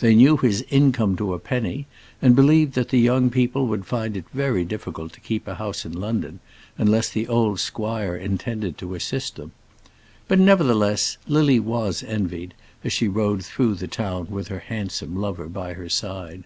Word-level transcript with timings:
They 0.00 0.14
knew 0.14 0.36
his 0.36 0.62
income 0.68 1.16
to 1.16 1.32
a 1.32 1.38
penny, 1.38 1.86
and 2.20 2.36
believed 2.36 2.74
that 2.74 2.90
the 2.90 2.98
young 3.00 3.30
people 3.30 3.66
would 3.66 3.86
find 3.86 4.14
it 4.14 4.26
very 4.34 4.62
difficult 4.62 5.14
to 5.14 5.20
keep 5.20 5.48
a 5.48 5.54
house 5.54 5.86
in 5.86 5.98
London 5.98 6.40
unless 6.76 7.08
the 7.08 7.26
old 7.26 7.60
squire 7.60 8.14
intended 8.14 8.76
to 8.76 8.94
assist 8.94 9.36
them. 9.36 9.52
But, 10.28 10.38
nevertheless, 10.38 11.16
Lily 11.26 11.58
was 11.60 12.02
envied 12.02 12.52
as 12.84 12.92
she 12.92 13.08
rode 13.08 13.42
through 13.42 13.76
the 13.76 13.88
town 13.88 14.26
with 14.28 14.48
her 14.48 14.58
handsome 14.58 15.16
lover 15.16 15.46
by 15.48 15.72
her 15.72 15.88
side. 15.88 16.44